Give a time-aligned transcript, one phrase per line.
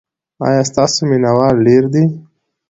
[0.47, 2.03] ایا ستاسو مینه وال ډیر دي؟